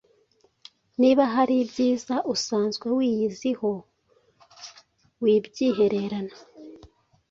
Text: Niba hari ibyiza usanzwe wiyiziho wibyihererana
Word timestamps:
Niba 1.01 1.23
hari 1.33 1.55
ibyiza 1.63 2.15
usanzwe 2.33 2.87
wiyiziho 2.97 3.71
wibyihererana 5.21 6.35